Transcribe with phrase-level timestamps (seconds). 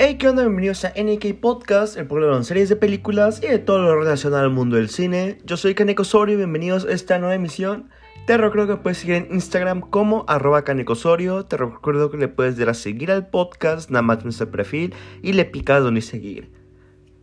[0.00, 0.42] Hey, ¿qué onda?
[0.42, 4.44] Bienvenidos a NK Podcast, el programa de series de películas y de todo lo relacionado
[4.44, 5.38] al mundo del cine.
[5.44, 7.90] Yo soy Kaneko Osorio y bienvenidos a esta nueva emisión.
[8.24, 11.46] Te recuerdo que puedes seguir en Instagram como arroba Kaneko Osorio.
[11.46, 15.32] Te recuerdo que le puedes dar a seguir al podcast, nada más nuestro perfil y
[15.32, 16.52] le picas donde seguir.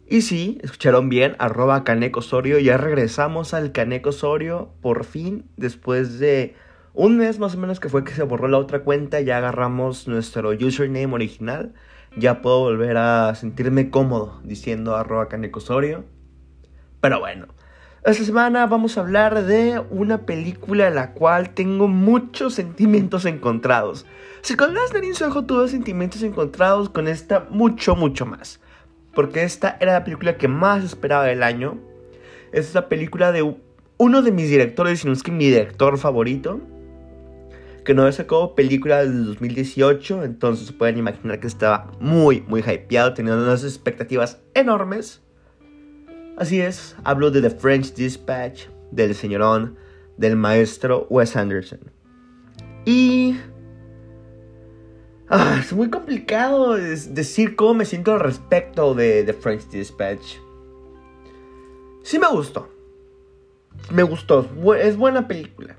[0.09, 2.59] Y sí, escucharon bien, arroba Kaneko Osorio.
[2.59, 6.55] Ya regresamos al Kaneko Osorio por fin, después de
[6.93, 9.21] un mes más o menos que fue que se borró la otra cuenta.
[9.21, 11.73] Ya agarramos nuestro username original
[12.17, 16.05] ya puedo volver a sentirme cómodo diciendo arroba canecosorio.
[17.01, 17.47] Pero bueno,
[18.03, 24.05] esta semana vamos a hablar de una película en la cual tengo muchos sentimientos encontrados.
[24.41, 28.59] Si con Last Night in Soho tuve sentimientos encontrados, con esta mucho, mucho más.
[29.13, 31.77] Porque esta era la película que más esperaba del año.
[32.51, 33.55] Es la película de
[33.97, 36.61] uno de mis directores, si no es que mi director favorito
[37.85, 43.43] que no sacado película desde 2018, entonces pueden imaginar que estaba muy, muy hypeado, teniendo
[43.43, 45.21] unas expectativas enormes.
[46.35, 49.77] Así es, hablo de The French Dispatch, del señorón,
[50.17, 51.79] del maestro Wes Anderson.
[52.83, 53.37] Y...
[55.29, 60.37] Ah, es muy complicado decir cómo me siento al respecto de The French Dispatch.
[62.03, 62.69] Sí me gustó.
[63.91, 64.47] Me gustó.
[64.75, 65.77] Es buena película.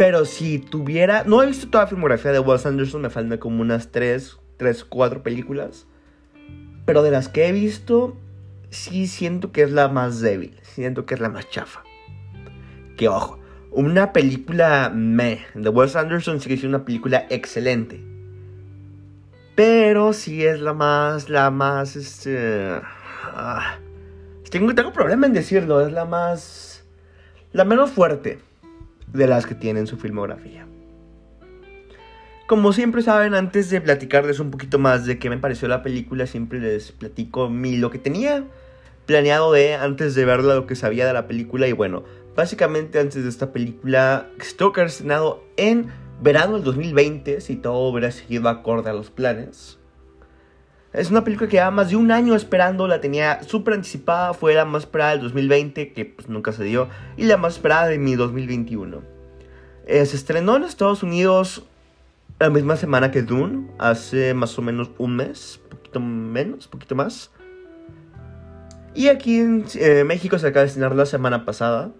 [0.00, 1.24] Pero si tuviera.
[1.24, 4.84] No he visto toda la filmografía de Wes Anderson, me faltan como unas 3, 3,
[4.84, 5.86] 4 películas.
[6.86, 8.16] Pero de las que he visto,
[8.70, 10.58] sí siento que es la más débil.
[10.62, 11.82] Siento que es la más chafa.
[12.96, 13.40] Que ojo,
[13.72, 18.02] una película me de Wes Anderson sigue siendo una película excelente.
[19.54, 22.80] Pero sí es la más, la más, este...
[23.34, 23.76] Ah,
[24.50, 26.86] tengo, tengo problema en decirlo, es la más...
[27.52, 28.38] La menos fuerte
[29.12, 30.66] de las que tienen su filmografía.
[32.46, 36.26] Como siempre saben, antes de platicarles un poquito más de qué me pareció la película,
[36.26, 38.44] siempre les platico mi, lo que tenía
[39.10, 41.66] planeado de antes de verla, lo que sabía de la película.
[41.66, 42.04] Y bueno,
[42.36, 45.88] básicamente antes de esta película, estuvo estrenado en
[46.22, 49.79] verano del 2020, si todo hubiera seguido acorde a los planes.
[50.92, 54.54] Es una película que llevaba más de un año esperando, la tenía súper anticipada, fue
[54.54, 57.98] la más esperada del 2020, que pues nunca se dio, y la más esperada de
[57.98, 59.00] mi 2021.
[59.86, 61.64] Eh, se estrenó en Estados Unidos
[62.40, 67.30] la misma semana que Dune, hace más o menos un mes, poquito menos, poquito más.
[68.92, 71.92] Y aquí en eh, México se acaba de estrenar la semana pasada.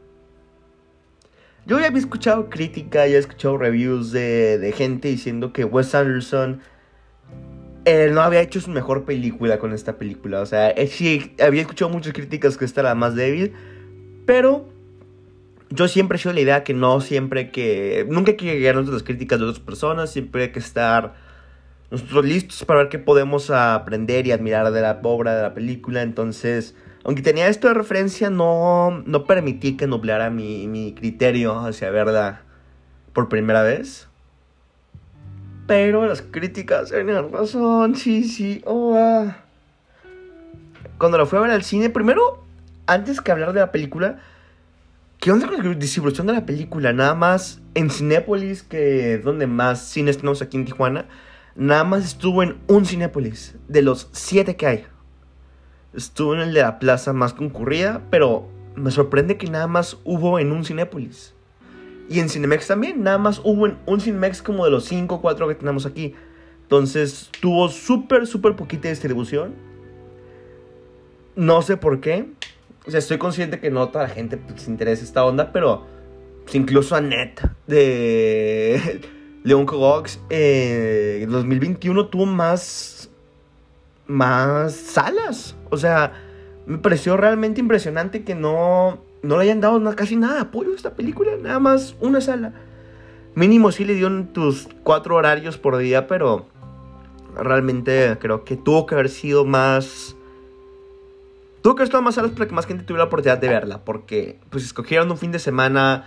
[1.64, 5.94] Yo ya había escuchado crítica, ya he escuchado reviews de, de gente diciendo que Wes
[5.94, 6.60] Anderson
[7.84, 10.40] él no había hecho su mejor película con esta película.
[10.40, 13.52] O sea, sí, había escuchado muchas críticas que esta era la más débil.
[14.26, 14.68] Pero
[15.70, 18.06] yo siempre he sido la idea que no siempre que.
[18.08, 20.10] Nunca hay que llegar a las críticas de otras personas.
[20.10, 21.14] Siempre hay que estar
[21.90, 26.02] nosotros listos para ver qué podemos aprender y admirar de la obra de la película.
[26.02, 31.90] Entonces, aunque tenía esto de referencia, no, no permití que nublara mi, mi criterio hacia
[31.90, 32.42] verla
[33.12, 34.09] por primera vez.
[35.70, 38.60] Pero las críticas tenían razón, sí, sí.
[38.66, 39.36] Oh, ah.
[40.98, 42.42] Cuando la fui a ver al cine, primero,
[42.88, 44.18] antes que hablar de la película,
[45.20, 46.92] ¿qué onda con la distribución de la película?
[46.92, 51.06] Nada más en Cinépolis, que donde más cines tenemos aquí en Tijuana,
[51.54, 54.86] nada más estuvo en un Cinépolis, de los siete que hay.
[55.94, 60.40] Estuvo en el de la plaza más concurrida, pero me sorprende que nada más hubo
[60.40, 61.32] en un Cinépolis.
[62.10, 65.46] Y en Cinemex también, nada más hubo un Cinemex como de los 5 o 4
[65.46, 66.16] que tenemos aquí.
[66.62, 69.54] Entonces tuvo súper, súper poquita distribución.
[71.36, 72.26] No sé por qué.
[72.84, 75.86] O sea, estoy consciente que no toda la gente se interesa esta onda, pero
[76.42, 79.00] pues, incluso a Net de
[79.44, 83.08] Leon Cogox eh, en 2021 tuvo más,
[84.08, 85.54] más salas.
[85.70, 86.12] O sea,
[86.66, 90.76] me pareció realmente impresionante que no no le hayan dado casi nada de apoyo a
[90.76, 92.52] esta película, nada más una sala.
[93.34, 96.46] Mínimo sí le dieron tus cuatro horarios por día, pero
[97.36, 100.16] realmente creo que tuvo que haber sido más...
[101.62, 103.84] Tuvo que haber estado más salas para que más gente tuviera la oportunidad de verla,
[103.84, 106.06] porque pues escogieron un fin de semana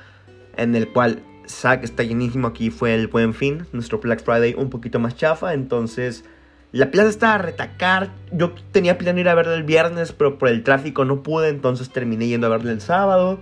[0.58, 4.70] en el cual Zack está llenísimo aquí, fue el buen fin, nuestro Black Friday un
[4.72, 6.26] poquito más chafa, entonces
[6.74, 8.10] la plaza estaba a retacar.
[8.32, 11.92] Yo tenía planeado ir a verla el viernes, pero por el tráfico no pude, entonces
[11.92, 13.40] terminé yendo a verla el sábado.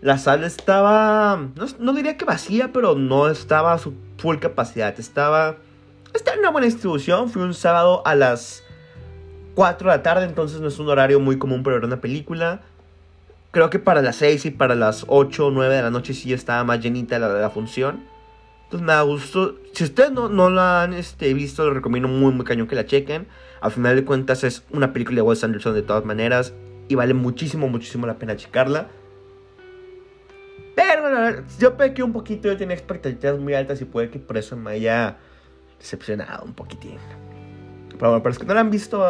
[0.00, 1.48] La sala estaba,
[1.80, 4.98] no, diría que vacía, pero no estaba a su full capacidad.
[5.00, 5.56] Estaba,
[6.14, 7.30] estaba en una buena distribución.
[7.30, 8.62] Fui un sábado a las
[9.56, 12.60] 4 de la tarde, entonces no es un horario muy común para ver una película.
[13.50, 16.32] Creo que para las 6 y para las 8 o 9 de la noche sí
[16.32, 18.04] estaba más llenita la, la función.
[18.66, 19.60] Entonces me da gusto.
[19.72, 22.84] Si ustedes no, no la han este, visto, les recomiendo muy, muy cañón que la
[22.84, 23.28] chequen.
[23.60, 26.52] Al final de cuentas es una película de Wes Anderson de todas maneras.
[26.88, 28.88] Y vale muchísimo, muchísimo la pena checarla.
[30.74, 34.56] Pero yo pequé un poquito, yo tenía expectativas muy altas y puede que por eso
[34.56, 35.16] me haya
[35.78, 36.98] decepcionado un poquitín.
[37.90, 39.00] Pero bueno, para los que no la han visto,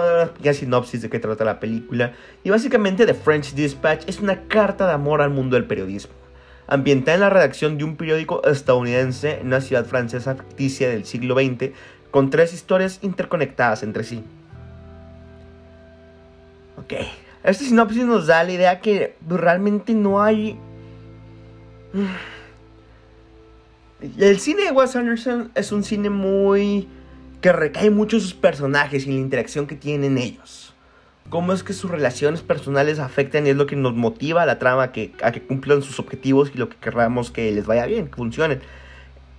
[0.43, 2.12] ya sinopsis de qué trata la película.
[2.44, 6.25] Y básicamente The French Dispatch es una carta de amor al mundo del periodismo
[6.67, 11.35] ambientada en la redacción de un periódico estadounidense en una ciudad francesa ficticia del siglo
[11.35, 11.71] XX,
[12.11, 14.23] con tres historias interconectadas entre sí.
[16.79, 16.93] Ok,
[17.45, 20.59] este sinopsis nos da la idea que realmente no hay...
[24.19, 26.89] El cine de Wes Anderson es un cine muy...
[27.41, 30.75] que recae mucho en sus personajes y en la interacción que tienen ellos
[31.28, 34.58] cómo es que sus relaciones personales afectan y es lo que nos motiva a la
[34.58, 37.87] trama a que, a que cumplan sus objetivos y lo que querramos que les vaya
[37.87, 38.61] bien, que funcionen.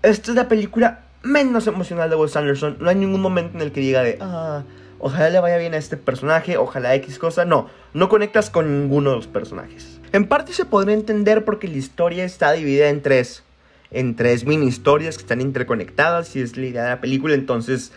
[0.04, 2.78] Esta es la película menos emocional de Wes Anderson.
[2.80, 4.64] No hay ningún momento en el que diga de, ah,
[5.00, 7.46] ojalá le vaya bien a este personaje, ojalá X cosa.
[7.46, 10.00] No, no conectas con ninguno de los personajes.
[10.14, 13.44] En parte se podría entender porque la historia está dividida en tres,
[13.92, 17.92] en tres mini historias que están interconectadas y es la idea de la película, entonces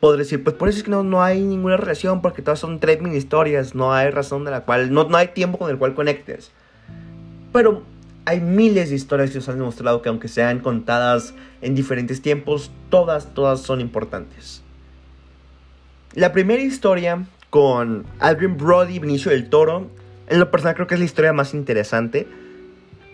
[0.00, 2.80] podré decir, pues por eso es que no, no hay ninguna relación, porque todas son
[2.80, 5.78] tres mini historias, no hay razón de la cual, no, no hay tiempo con el
[5.78, 6.50] cual conectes.
[7.52, 7.82] Pero
[8.24, 12.70] hay miles de historias que os han demostrado que aunque sean contadas en diferentes tiempos,
[12.88, 14.62] todas, todas son importantes.
[16.14, 19.88] La primera historia con Adrian Brody y Benicio del Toro,
[20.28, 22.26] en lo personal creo que es la historia más interesante.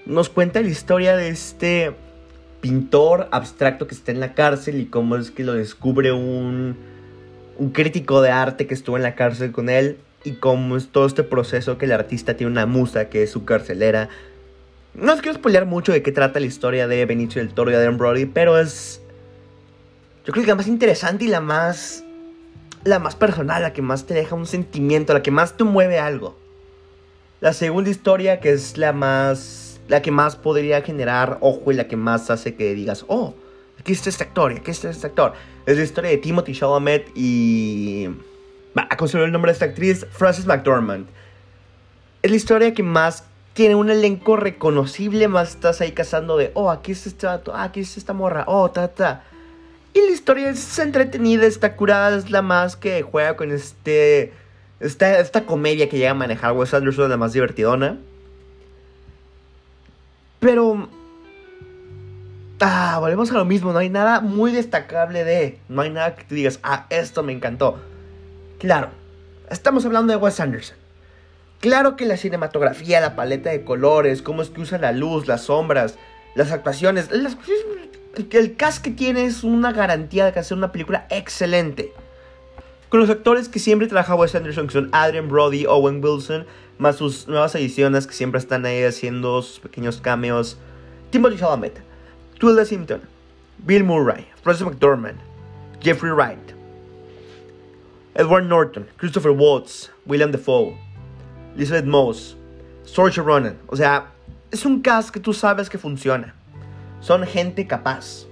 [0.04, 1.94] Nos cuenta la historia de este
[2.66, 6.76] pintor abstracto que está en la cárcel y cómo es que lo descubre un,
[7.58, 11.06] un crítico de arte que estuvo en la cárcel con él y cómo es todo
[11.06, 14.08] este proceso que el artista tiene una musa que es su carcelera.
[14.94, 17.74] No os quiero spoilear mucho de qué trata la historia de Benicio del Toro y
[17.74, 19.00] Adam Brody, pero es
[20.24, 22.02] yo creo que la más interesante y la más
[22.82, 26.00] la más personal, la que más te deja un sentimiento, la que más te mueve
[26.00, 26.36] algo.
[27.40, 31.88] La segunda historia, que es la más la que más podría generar ojo y la
[31.88, 33.34] que más hace que digas, oh,
[33.78, 35.32] aquí está este actor, aquí está este actor.
[35.66, 38.08] Es la historia de Timothy Chalamet y...
[38.76, 41.06] Va, a considerar el nombre de esta actriz, Frances McDormand.
[42.22, 43.24] Es la historia que más
[43.54, 47.64] tiene un elenco reconocible, más estás ahí cazando de, oh, aquí está este vato, ah,
[47.64, 49.24] aquí está esta morra, oh, ta, ta.
[49.94, 54.32] Y la historia es entretenida, está curada, es la más que juega con este...
[54.78, 57.98] Esta, esta comedia que llega a manejar Wes Anderson, la más divertidona.
[60.46, 60.88] Pero...
[62.60, 65.58] Ah, volvemos a lo mismo, no hay nada muy destacable de...
[65.68, 67.80] No hay nada que te digas, ah, esto me encantó.
[68.60, 68.90] Claro,
[69.50, 70.76] estamos hablando de Wes Anderson.
[71.58, 75.42] Claro que la cinematografía, la paleta de colores, cómo es que usa la luz, las
[75.42, 75.96] sombras,
[76.36, 77.26] las actuaciones, el,
[78.30, 81.92] el cast que tiene es una garantía de que hacer una película excelente.
[82.88, 86.46] Con los actores que siempre trabaja Wes Anderson, que son Adrian Brody, Owen Wilson,
[86.78, 90.56] más sus nuevas ediciones que siempre están ahí haciendo sus pequeños cameos.
[91.10, 91.80] Timothy Chalamet,
[92.38, 93.00] Tilda Simpson,
[93.58, 95.18] Bill Murray, Francis McDormand,
[95.80, 96.52] Jeffrey Wright,
[98.14, 100.76] Edward Norton, Christopher Waltz, William Defoe,
[101.56, 102.36] Elizabeth Moss,
[102.84, 103.58] Saoirse Ronan.
[103.68, 104.12] O sea,
[104.50, 106.34] es un cast que tú sabes que funciona.
[107.00, 108.26] Son gente capaz.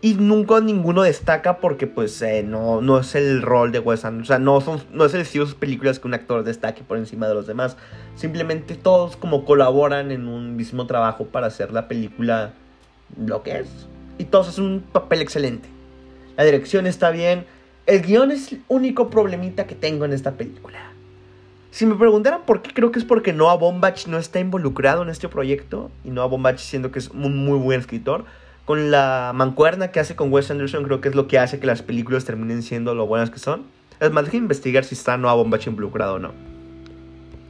[0.00, 4.22] Y nunca ninguno destaca porque pues eh, no, no es el rol de Wes Anderson.
[4.22, 6.84] O sea, no, son, no es el estilo de sus películas que un actor destaque
[6.84, 7.76] por encima de los demás.
[8.14, 12.52] Simplemente todos como colaboran en un mismo trabajo para hacer la película
[13.16, 13.68] lo que es.
[14.18, 15.68] Y todos hacen un papel excelente.
[16.36, 17.44] La dirección está bien.
[17.86, 20.78] El guion es el único problemita que tengo en esta película.
[21.72, 25.08] Si me preguntaran por qué, creo que es porque Noah Bombach no está involucrado en
[25.08, 25.90] este proyecto.
[26.04, 28.26] Y Noah Bombach siendo que es un muy buen escritor
[28.68, 31.66] con la mancuerna que hace con Wes Anderson, creo que es lo que hace que
[31.66, 33.64] las películas terminen siendo lo buenas que son.
[33.98, 36.34] Es más, déjenme investigar si está Noah Bombach involucrado o no.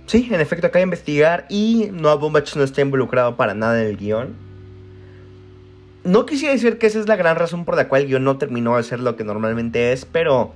[0.07, 3.89] Sí, en efecto, acá hay investigar y Noah Bombach no está involucrado para nada en
[3.89, 4.37] el guion.
[6.05, 8.39] No quisiera decir que esa es la gran razón por la cual el guion no
[8.39, 10.53] terminó de ser lo que normalmente es, pero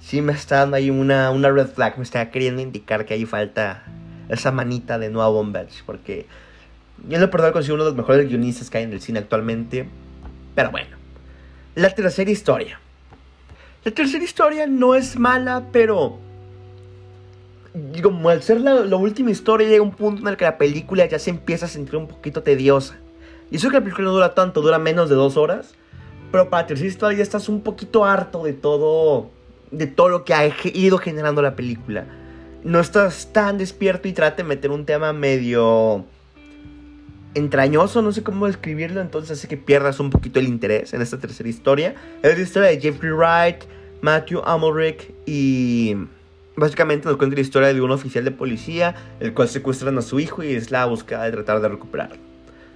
[0.00, 3.26] sí me está dando ahí una, una red flag, me está queriendo indicar que ahí
[3.26, 3.82] falta
[4.28, 6.28] esa manita de Noah Bombach, porque
[7.06, 9.20] yo en lo personal considero uno de los mejores guionistas que hay en el cine
[9.20, 9.88] actualmente.
[10.54, 10.96] Pero bueno.
[11.74, 12.80] La tercera historia.
[13.84, 16.18] La tercera historia no es mala, pero...
[18.02, 21.18] Como al ser la, última historia llega un punto en el que la película ya
[21.18, 22.96] se empieza a sentir un poquito tediosa.
[23.50, 25.74] Y eso que la película no dura tanto, dura menos de dos horas.
[26.32, 29.30] Pero para la tercera historia ya estás un poquito harto de todo...
[29.70, 32.06] De todo lo que ha ido generando la película.
[32.64, 36.06] No estás tan despierto y trata de meter un tema medio
[37.38, 41.18] entrañoso, no sé cómo describirlo, entonces hace que pierdas un poquito el interés en esta
[41.18, 41.94] tercera historia.
[42.22, 43.64] Es la historia de Jeffrey Wright,
[44.02, 45.96] Matthew Amalric y
[46.56, 50.20] básicamente nos cuenta la historia de un oficial de policía, el cual secuestran a su
[50.20, 52.16] hijo y es la búsqueda de tratar de recuperarlo.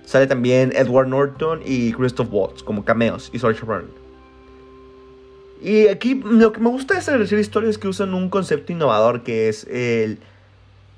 [0.05, 3.91] Sale también Edward Norton y Christoph Waltz como cameos y Saoirse Ronan.
[5.61, 8.73] Y aquí lo que me gusta de esta tercera historia es que usan un concepto
[8.73, 10.19] innovador que es el,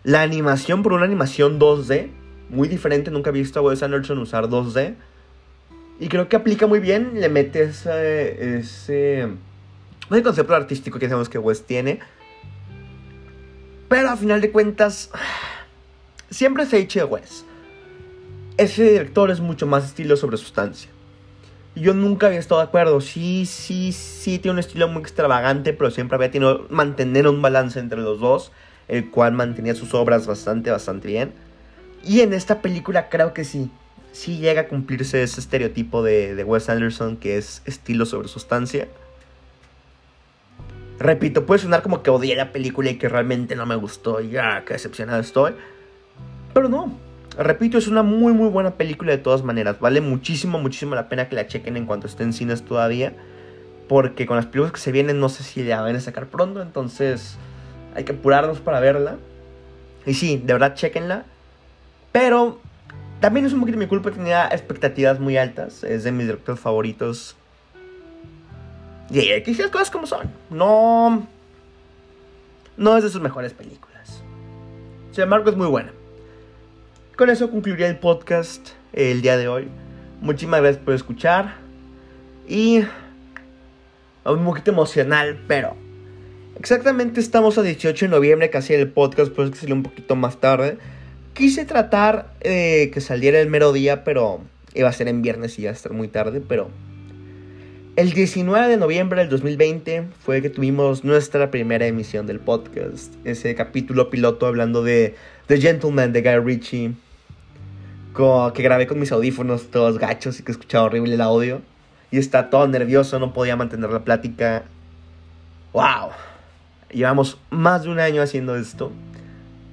[0.04, 2.08] la animación por una animación 2D
[2.48, 3.10] muy diferente.
[3.10, 4.94] Nunca he visto a Wes Anderson usar 2D.
[6.00, 7.20] Y creo que aplica muy bien.
[7.20, 9.28] Le mete ese, ese,
[10.10, 12.00] ese concepto artístico que sabemos que Wes tiene.
[13.88, 15.10] Pero a final de cuentas,
[16.30, 17.44] siempre se ha dicho de Wes.
[18.56, 20.90] Ese director es mucho más estilo sobre sustancia.
[21.76, 23.00] Yo nunca había estado de acuerdo.
[23.00, 27.80] Sí, sí, sí, tiene un estilo muy extravagante, pero siempre había tenido mantener un balance
[27.80, 28.52] entre los dos,
[28.86, 31.32] el cual mantenía sus obras bastante, bastante bien.
[32.06, 33.70] Y en esta película creo que sí.
[34.12, 38.88] Sí llega a cumplirse ese estereotipo de, de Wes Anderson que es estilo sobre sustancia.
[40.98, 44.20] Repito, puede sonar como que odié la película y que realmente no me gustó.
[44.20, 45.52] Ya, qué decepcionado estoy.
[46.52, 46.96] Pero no.
[47.36, 49.80] Repito, es una muy muy buena película de todas maneras.
[49.80, 53.12] Vale muchísimo, muchísimo la pena que la chequen en cuanto esté en cines todavía.
[53.88, 56.62] Porque con las películas que se vienen no sé si la van a sacar pronto.
[56.62, 57.36] Entonces
[57.96, 59.16] hay que apurarnos para verla.
[60.06, 61.24] Y sí, de verdad chequenla.
[62.14, 62.60] Pero
[63.18, 65.82] también es un poquito mi culpa, tenía expectativas muy altas.
[65.82, 67.34] Es de mis directores favoritos.
[69.10, 70.30] Y hay que cosas como son.
[70.48, 71.26] No.
[72.76, 74.22] No es de sus mejores películas.
[75.10, 75.90] Sin embargo, es muy buena.
[77.16, 79.66] Con eso concluiría el podcast el día de hoy.
[80.20, 81.56] Muchísimas gracias por escuchar.
[82.46, 82.84] Y.
[84.24, 85.74] Un poquito emocional, pero.
[86.60, 90.14] Exactamente estamos a 18 de noviembre, casi el podcast, por eso que salió un poquito
[90.14, 90.78] más tarde.
[91.34, 94.40] Quise tratar de que saliera el mero día, pero
[94.72, 96.70] iba a ser en viernes y iba a estar muy tarde, pero...
[97.96, 103.14] El 19 de noviembre del 2020 fue que tuvimos nuestra primera emisión del podcast.
[103.24, 106.94] Ese capítulo piloto hablando de The Gentleman de Guy Ritchie.
[108.16, 111.62] Que grabé con mis audífonos todos gachos y que escuchaba horrible el audio.
[112.12, 114.64] Y está todo nervioso, no podía mantener la plática.
[115.72, 116.10] ¡Wow!
[116.90, 118.92] Llevamos más de un año haciendo esto.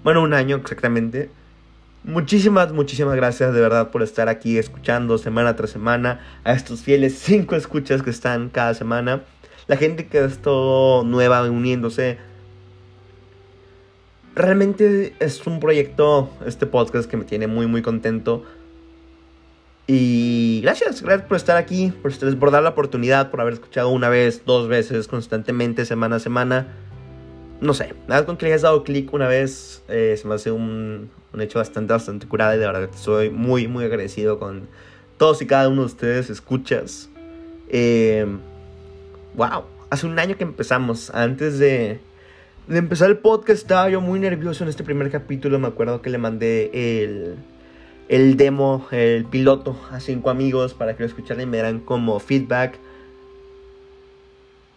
[0.03, 1.29] Bueno, un año exactamente.
[2.03, 7.19] Muchísimas, muchísimas gracias de verdad por estar aquí escuchando semana tras semana a estos fieles
[7.19, 9.21] cinco escuchas que están cada semana.
[9.67, 12.17] La gente que es todo nueva uniéndose.
[14.33, 18.45] Realmente es un proyecto, este podcast que me tiene muy, muy contento.
[19.85, 24.09] Y gracias, gracias por estar aquí, por, por dar la oportunidad, por haber escuchado una
[24.09, 26.67] vez, dos veces, constantemente, semana a semana.
[27.61, 30.49] No sé, nada con que le hayas dado clic una vez, eh, se me hace
[30.49, 34.67] un, un hecho bastante, bastante curado y de verdad soy muy, muy agradecido con
[35.17, 37.07] todos y cada uno de ustedes, escuchas.
[37.69, 38.25] Eh,
[39.35, 41.99] wow, hace un año que empezamos, antes de,
[42.67, 46.09] de empezar el podcast estaba yo muy nervioso en este primer capítulo, me acuerdo que
[46.09, 46.71] le mandé
[47.03, 47.35] el,
[48.09, 52.19] el demo, el piloto a cinco amigos para que lo escucharan y me dieran como
[52.19, 52.79] feedback.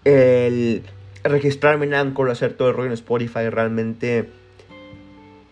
[0.04, 0.82] El
[1.24, 4.28] registrarme en Anchor, hacer todo el rollo en Spotify, realmente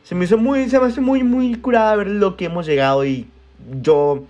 [0.03, 3.05] se me hizo muy, se me hace muy, muy curada ver lo que hemos llegado
[3.05, 3.29] y
[3.81, 4.25] yo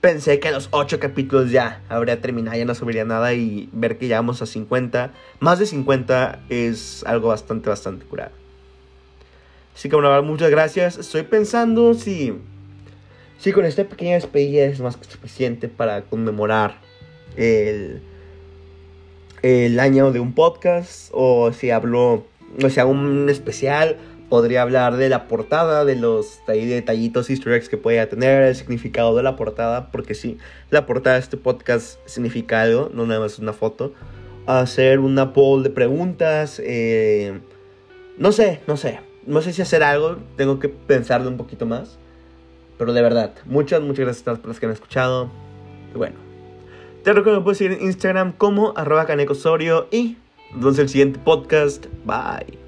[0.00, 3.98] pensé que a los 8 capítulos ya habría terminado, ya no subiría nada y ver
[3.98, 8.32] que llegamos a 50, más de 50 es algo bastante, bastante curado.
[9.74, 10.96] Así que bueno, muchas gracias.
[10.96, 12.32] Estoy pensando si,
[13.38, 16.78] si con esta pequeña despedida es más que suficiente para conmemorar
[17.36, 18.00] el,
[19.46, 22.24] el año de un podcast o si hablo,
[22.62, 23.96] o sea, un especial
[24.28, 29.22] podría hablar de la portada, de los detallitos easter que pueda tener, el significado de
[29.22, 30.38] la portada, porque sí,
[30.70, 33.92] la portada de este podcast significa algo, no nada más una foto.
[34.46, 37.38] Hacer una poll de preguntas, eh,
[38.18, 41.98] no sé, no sé, no sé si hacer algo, tengo que pensarlo un poquito más.
[42.78, 45.30] Pero de verdad, muchas, muchas gracias a todas las personas que han escuchado.
[45.94, 46.25] Y bueno,
[47.06, 50.16] te recuerdo que me puedes seguir en Instagram como arroba canecosorio y
[50.50, 51.86] nos vemos en el siguiente podcast.
[52.04, 52.65] Bye.